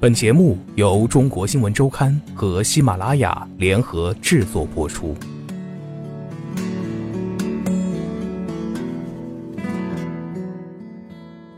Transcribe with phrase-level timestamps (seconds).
[0.00, 5.12] 本节目由中国新闻周刊和喜马拉雅联合制作播出。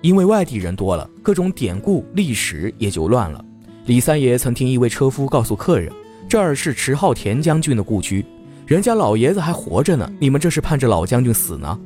[0.01, 3.45] 因为外地人多了，各种典故历史也就乱了。
[3.85, 5.93] 李三爷曾听一位车夫告诉客人
[6.27, 8.25] ：“这儿是迟浩田将军的故居，
[8.65, 11.79] 人家老爷子还活着呢，你们这是盼着老将军死呢？”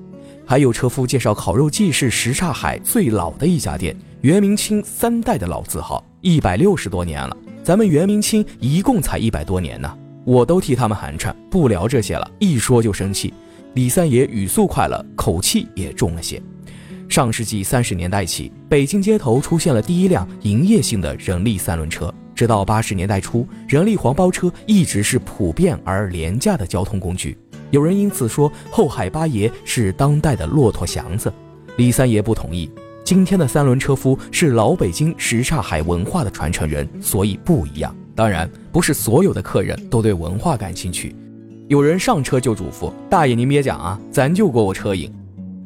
[0.47, 6.05] 还有车夫介绍，烤肉季是什刹海最老的一家店，元明清三代的老字号。
[6.21, 13.33] 一百六十多年了，咱们元明清一共才一百多年呢，我都替他们寒碜，不聊这些了，一说就生气。
[13.73, 16.41] 李三爷语速快了，口气也重了些。
[17.09, 27.37] 上世纪三十年代起，北京街头出现了第一辆营业性的人力三轮车，直到八十年代初，人力黄包车一直是普遍而廉价的交通工具。
[27.71, 31.33] 有人因此说后海八爷是当代的骆驼祥子，
[31.77, 32.71] 李三爷不同意。
[33.03, 37.95] 今天的三轮车夫是老北京什刹海文化的传承人，所以不一样。
[38.15, 41.15] 当然，不是所有的客人都对文化感兴趣。
[41.69, 45.13] 有人上车就嘱咐大爷：“您别讲啊，咱就过过车瘾。”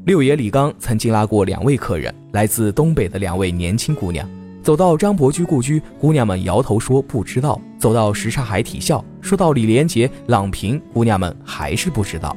[0.06, 4.26] 六爷李刚曾经拉过两位客人，来自东北的两位年轻姑娘。
[4.62, 12.36] 走到张伯驹故居，姑娘们摇头说不知道；走到什刹海体校，说到李连杰、郎平，姑娘们还是不知道。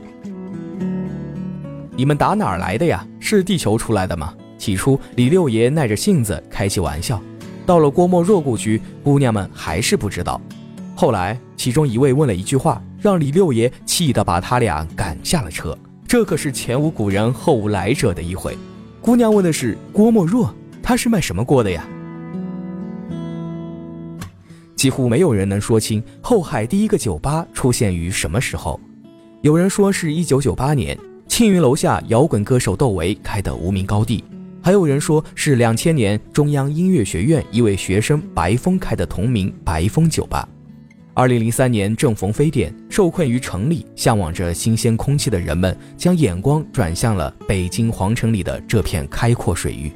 [1.96, 3.06] 你们打哪儿来的呀？
[3.20, 4.34] 是地球出来的吗？
[4.58, 7.22] 起初，李六爷耐着性子开起玩笑。
[7.66, 10.40] 到了郭沫若故居，姑娘们还是不知道。
[10.96, 15.78] 后来，其中一位问了一句话，让李六爷气得把他俩赶下了车。
[16.08, 18.58] 这可是前无古人后无来者的一回。
[19.00, 21.88] 姑娘问的是郭沫若，他是卖什么锅的呀？
[24.82, 28.80] 几乎没有人能说清后海第一个酒吧出现于什么时候。
[29.42, 34.24] 有人说是一九九八年，庆云楼下摇滚歌手窦唯开的无名高地。
[34.60, 40.50] 还有人说是两千年中央音乐学院一位学生白峰开的同名白峰酒吧。
[41.14, 49.92] 二零零三年正逢非典，受困于城里，向往着新鲜空气的人们将眼光转向了北京皇城里的这片开阔水域。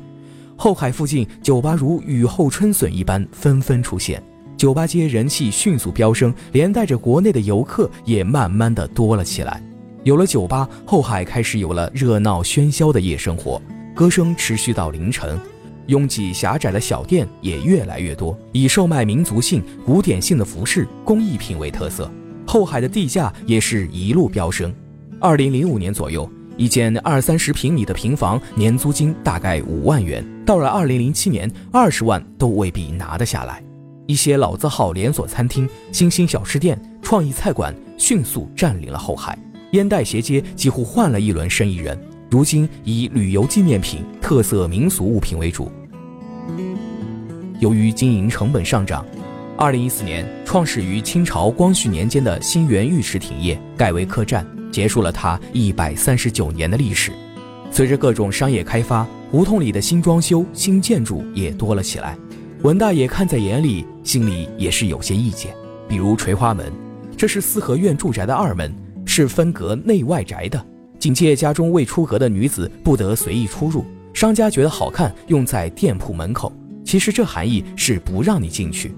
[0.56, 4.22] 后海附近酒吧如雨后春笋一般纷纷出现，
[4.58, 9.62] 酒吧街人气迅速飙升，连带着国内的游客也慢慢的多了起来。
[10.04, 13.62] 有了酒吧，后海开始有了热闹喧嚣的夜生活。
[13.94, 15.40] 歌声持续到凌晨，
[15.88, 22.10] 拥挤狭窄的小店也越来越多，以售卖民族性、古典性的服饰、工艺品为特色。
[22.46, 24.74] 后海的地价也是一路飙升。
[25.20, 33.64] 二零零五年左右，一间二三十平米的平房年租金大概五万元，到了二零零七年，二十万都未必拿得下来。
[34.08, 39.38] 一些老字号连锁餐厅、新兴小吃店、创意菜馆迅速占领了后海，
[39.72, 41.98] 烟袋斜街几乎换了一轮生意人。
[42.30, 45.72] 如今以旅游纪念品、特色民俗物品为主。
[47.60, 49.06] 由于经营成本上涨，
[49.58, 57.12] 二零一四年创始于清朝光绪年间的新源浴池停业，改为客栈，结束了它一百三十九年的历史。
[57.72, 62.18] 随着各种商业开发，胡同里的新装修、新建筑也多了起来。
[62.66, 65.56] 文大爷看在眼里，心里也是有些意见。
[65.88, 66.74] 比如垂花门，
[67.16, 70.66] 这是四合院住宅的二门，是分隔内外宅的。
[70.98, 73.86] 警戒家中未出阁的女子不得随意出入。
[74.16, 76.52] 商家觉得好看，用在店铺门口。
[76.84, 78.96] 其实这含义是不让你进去。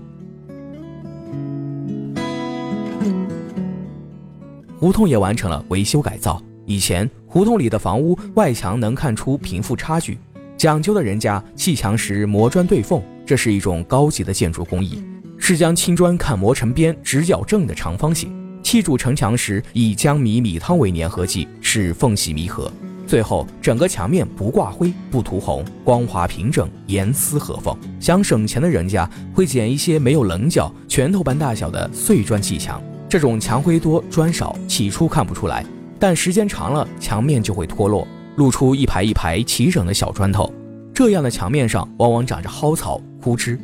[4.79, 6.41] 胡同也完成了维修改造。
[6.65, 10.17] 以前胡同里的房屋外墙能看出贫富差距，
[10.55, 15.03] 讲究的人家砌墙时磨砖对缝，这是一种高级的建筑工艺，
[15.37, 18.33] 是将青砖看磨成边，直角正的长方形。
[18.63, 22.71] 砌筑城墙时，以江米米汤为粘合剂，使缝隙弥合。
[23.05, 27.77] 最后，整个墙面不挂灰、不涂红，光滑平整，严丝合缝。
[27.99, 32.81] 想省钱的人家会捡一些没有棱角、拳头般大小的碎砖砌墙。
[33.09, 35.65] 这种墙灰多、砖少，起初看不出来，
[35.99, 38.07] 但时间长了，墙面就会脱落，
[38.37, 40.49] 露出一排一排齐整的小砖头。
[40.97, 43.55] 这样的墙面上往往长着蒿草、枯枝。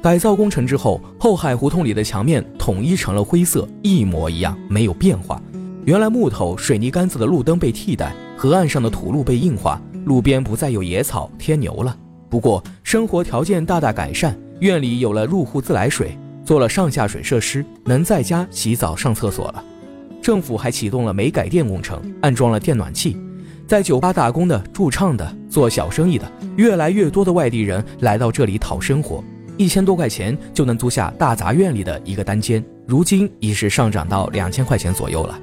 [0.00, 5.38] 改造工程之后，后海胡同里的墙面统一成了灰色，一模一样，没有变化。
[5.84, 11.94] 原来木头、水泥杆子的路灯被替代，河岸上的土路被硬化，路边不再有野草天牛了。
[12.30, 19.62] 不过生活条件大大改善，院里有了入户自来水，做了上下水设施，能在家洗澡上厕所了。
[20.22, 23.14] 政府还启动了煤改电工程，安装了电暖气。
[23.68, 26.26] 在酒吧打工的、驻唱的、做小生意的，
[26.56, 29.22] 越来越多的外地人来到这里讨生活。
[29.58, 35.38] 一千多块钱就能租下大杂院里的一个单间，如今已是上涨到两千块钱左右了。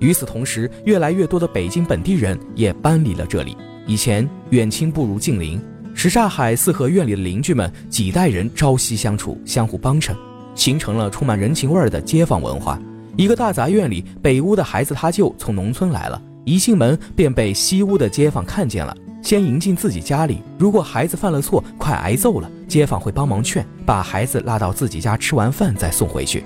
[0.00, 3.56] 与此同时，越来越多的北京本地人也搬离了这里。
[3.86, 5.60] 以前远亲不如近邻，
[5.94, 10.16] 什刹海四合院里的邻居们几代人朝夕相处，相互帮衬，
[10.56, 12.80] 形成了充满人情味儿的街坊文化。
[13.18, 20.38] 一个大杂院里，北屋的孩子他舅从农村来了，一进门便被西屋的街坊看见了，先迎进自己家里。
[20.56, 26.44] 如果孩子犯了错，快挨揍了，街坊会帮忙劝，把孩子拉到自己家吃完饭再送回去。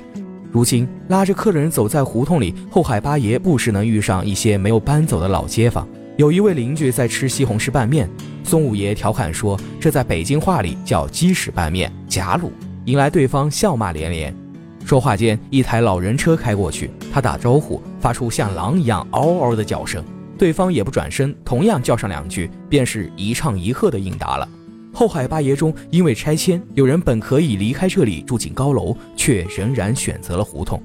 [0.51, 5.87] 如今拉着客人走在胡同里，后海八爷不时能遇上一些没有搬走的老街坊。
[6.17, 8.09] 有一位邻居在吃西红柿拌面，
[8.45, 12.49] 松五爷调侃说：“这在北京话里叫鸡屎拌面，假卤。”
[12.87, 14.42] 引来对方笑骂连连。
[14.85, 20.05] 说话间，一台老人车开过去，他打招呼，发出像狼一样嗷嗷的叫声，
[20.37, 24.47] 对方也不转身，同样叫上两句，便是一唱一和的应答了。
[24.93, 30.83] 后海八爷中，因为拆迁，有人本可以离开这里住进高楼，却仍然选择了胡同。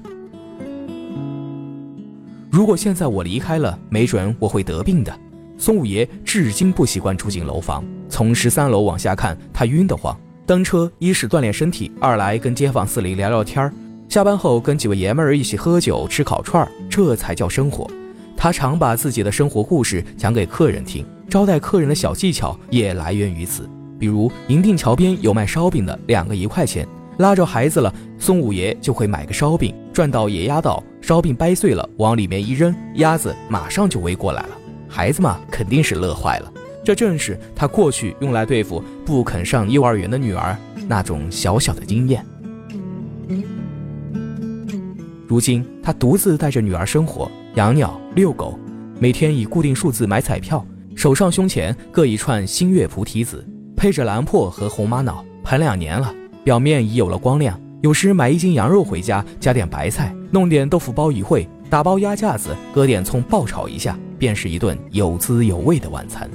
[2.50, 5.14] 如果现在我离开了，没准我会得病的。
[5.58, 10.18] 宋五爷至今不习惯住进楼房，从十三楼往下看，他晕得慌。
[10.46, 13.70] 蹬车一是锻炼身体，二来跟街坊四邻聊聊天儿。
[14.08, 17.86] 下班后跟几位爷们儿一起喝酒吃烤串儿，这才叫生活。
[18.34, 23.68] 他常把自己的生活故事讲给客人听，招待客人的小技巧也来源于此。
[23.98, 26.88] 比如银锭桥边有卖烧饼的，两个一块钱，
[27.18, 34.50] 拉着孩子了，宋五爷就会买个烧饼，转到野鸭岛，烧饼掰碎了往里面一扔，鸭子马上就围过来了，
[34.88, 36.50] 孩子嘛肯定是乐坏了。
[36.82, 40.56] 这正是他过去用来对付不肯上幼儿园的女儿
[40.86, 42.24] 那种小小的经验。
[45.28, 48.58] 如今他独自带着女儿生活，养鸟、遛狗，
[48.98, 50.64] 每天以固定数字买彩票，
[50.94, 53.46] 手上胸前各一串星月菩提子。
[53.76, 57.60] 配着蓝珀和红玛瑙，盘两年了，表面已有了光亮。
[57.82, 66.26] 有时买一斤羊肉回家，加点白菜，弄点豆腐包一烩，打包鸭架子，搁点葱爆炒一下，便是一顿有滋有味的晚餐。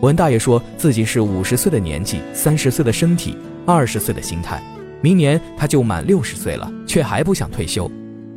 [0.00, 4.60] 文大爷说自己是五十岁的年纪，三十岁的身体，二十岁的心态。
[5.00, 7.88] 明年他就满六十岁了，却还不想退休。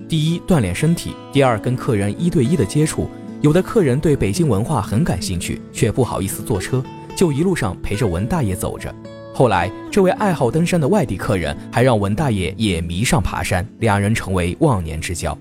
[0.08, 3.10] 第一，锻炼身体；第二，跟客人一对一的接触。
[3.42, 6.84] 有的客人对北京文化很感兴趣，却不好意思坐车。
[7.16, 8.94] 就一路上陪着文大爷走着，
[9.34, 15.36] 后来这位爱好登山的外地客人还让文大爷也迷上爬山，两人成为忘年之交。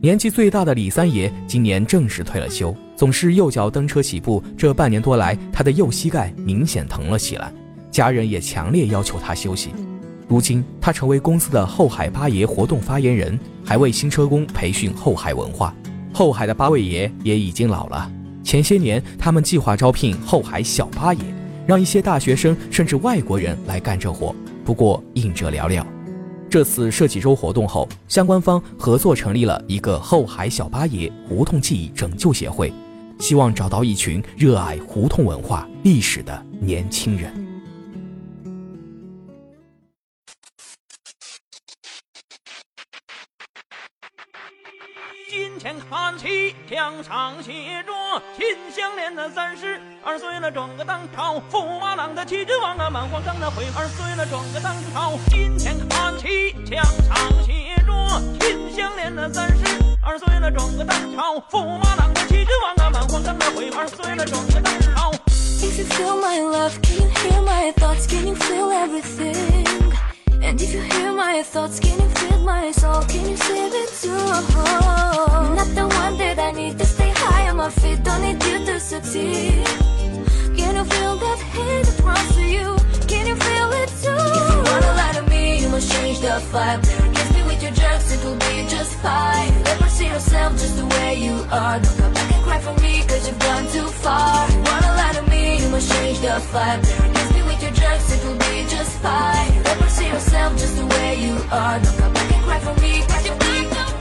[0.00, 7.52] 年纪最大的李三爷今年正式退了休，总是右脚蹬车起步，这半年多来，他的右膝盖明显疼了起来，
[7.90, 9.68] 家人也强烈要求他休息。
[10.30, 15.74] 如今他成为公司的后海八爷活动发言人，还为新车工培训后海文化。
[16.12, 18.08] 后海的八位爷也已经老了。
[18.44, 21.20] 前些年，他们计划招聘后海小八爷，
[21.66, 24.32] 让一些大学生甚至外国人来干这活。
[24.64, 25.84] 不过应者寥寥。
[26.48, 32.72] 这次设计周活动后，相关方合作成立了一个后海小八爷胡同记忆拯救协会，
[33.18, 37.49] 希望找到一群热爱胡同文化历史的年轻人。
[45.58, 47.92] 前看齐，墙上写着
[48.36, 55.18] “秦香莲的三十二岁了，转个当朝驸马郎的齐君王啊，满皇上的回二岁了，转个当朝。
[55.28, 57.92] 今天看齐，墙上写着
[58.40, 59.64] “秦香莲的三十
[60.02, 65.12] 二岁了，转个当朝驸马郎的齐君王啊，满皇上的回二岁了，转个当朝。
[65.62, 68.06] If you feel my love, can you hear my thoughts?
[68.06, 69.89] Can you feel everything?
[70.50, 73.02] And if you hear my thoughts, can you feel my soul?
[73.02, 74.10] Can you see it too?
[74.10, 78.02] I'm not the one that I need to stay high on my feet.
[78.02, 79.64] Don't need you to succeed.
[80.58, 82.68] Can you feel that hate that runs to you?
[83.06, 84.22] Can you feel it too?
[84.38, 86.82] If you wanna lie to me, you must change the vibe.
[87.14, 89.52] Kiss me with your jerks, it will be just fine.
[89.62, 91.78] Never see yourself just the way you are.
[91.78, 94.48] Don't come back and cry for me, cause you've gone too far.
[94.48, 96.82] If you wanna lie to me, you must change the vibe.
[97.14, 97.29] Kiss
[97.60, 99.62] with your jerks, it will be just fine.
[99.62, 101.78] Never see yourself just the way you are.
[101.80, 103.26] Don't come back and cry for me, cause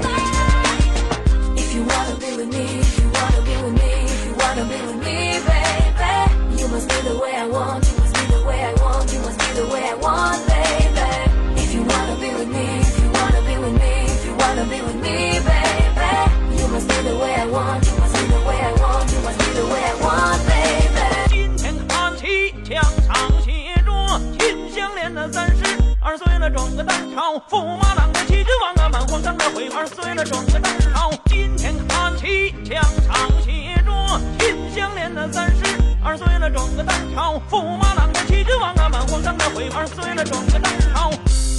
[0.02, 0.20] far.
[1.58, 4.66] If you wanna be with me, if you wanna be with me, if you wanna
[4.66, 5.29] be with me.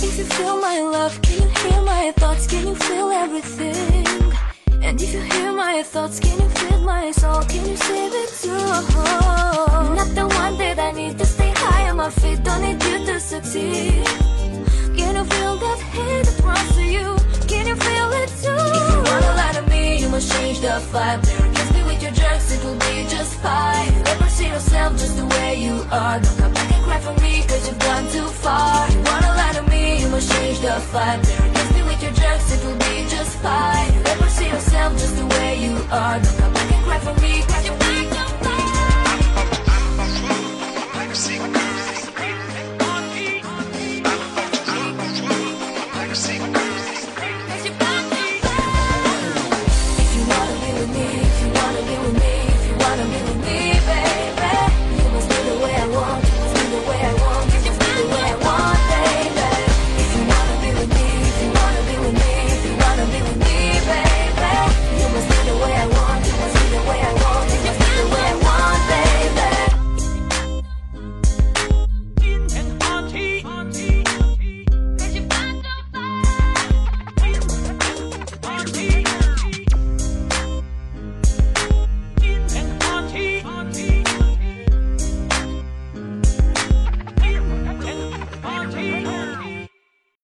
[0.02, 2.46] If you feel my love, can you hear my thoughts?
[2.46, 4.06] Can you feel everything?
[4.82, 7.42] And if you hear my thoughts, can you feel my soul?
[7.42, 8.50] Can you see it too?
[9.98, 11.80] Not the one that I need to stay high
[13.30, 14.04] succeed.
[14.04, 14.39] Can you
[15.24, 17.08] feel that hate that runs to you?
[17.48, 18.64] Can you feel it too?
[18.78, 21.22] If you wanna lie to me, you must change the vibe.
[21.54, 23.92] Kiss me with your jerks, it will be just fine.
[24.04, 26.20] Never see yourself just the way you are.
[26.20, 28.88] Don't come back and cry for me, cause you've gone too far.
[28.88, 31.22] If you wanna lie to me, you must change the vibe.
[31.54, 34.02] Kiss me with your jerks, it will be just fine.
[34.04, 36.20] Never see yourself just the way you are.